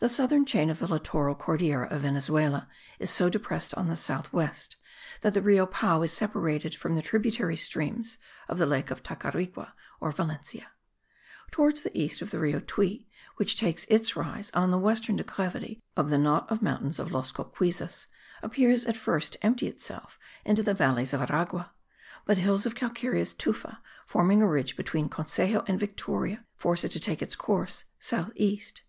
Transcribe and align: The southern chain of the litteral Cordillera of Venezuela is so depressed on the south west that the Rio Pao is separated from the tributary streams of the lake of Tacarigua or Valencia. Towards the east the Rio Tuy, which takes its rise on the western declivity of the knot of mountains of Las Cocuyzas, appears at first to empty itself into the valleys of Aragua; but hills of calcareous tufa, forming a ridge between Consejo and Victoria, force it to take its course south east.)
The 0.00 0.08
southern 0.08 0.44
chain 0.46 0.68
of 0.68 0.80
the 0.80 0.88
litteral 0.88 1.38
Cordillera 1.38 1.86
of 1.88 2.00
Venezuela 2.00 2.68
is 2.98 3.08
so 3.08 3.28
depressed 3.30 3.72
on 3.76 3.86
the 3.86 3.94
south 3.94 4.32
west 4.32 4.74
that 5.20 5.32
the 5.32 5.40
Rio 5.42 5.64
Pao 5.64 6.02
is 6.02 6.12
separated 6.12 6.74
from 6.74 6.96
the 6.96 7.02
tributary 7.02 7.56
streams 7.56 8.18
of 8.48 8.58
the 8.58 8.66
lake 8.66 8.90
of 8.90 9.04
Tacarigua 9.04 9.72
or 10.00 10.10
Valencia. 10.10 10.72
Towards 11.52 11.82
the 11.82 11.96
east 11.96 12.18
the 12.28 12.40
Rio 12.40 12.58
Tuy, 12.58 13.06
which 13.36 13.56
takes 13.56 13.84
its 13.88 14.16
rise 14.16 14.50
on 14.54 14.72
the 14.72 14.76
western 14.76 15.14
declivity 15.14 15.80
of 15.96 16.10
the 16.10 16.18
knot 16.18 16.50
of 16.50 16.60
mountains 16.60 16.98
of 16.98 17.12
Las 17.12 17.30
Cocuyzas, 17.30 18.08
appears 18.42 18.86
at 18.86 18.96
first 18.96 19.34
to 19.34 19.46
empty 19.46 19.68
itself 19.68 20.18
into 20.44 20.64
the 20.64 20.74
valleys 20.74 21.12
of 21.12 21.20
Aragua; 21.20 21.70
but 22.26 22.38
hills 22.38 22.66
of 22.66 22.74
calcareous 22.74 23.32
tufa, 23.32 23.78
forming 24.04 24.42
a 24.42 24.48
ridge 24.48 24.74
between 24.76 25.08
Consejo 25.08 25.62
and 25.68 25.78
Victoria, 25.78 26.44
force 26.56 26.82
it 26.82 26.88
to 26.90 26.98
take 26.98 27.22
its 27.22 27.36
course 27.36 27.84
south 28.00 28.32
east.) 28.34 28.82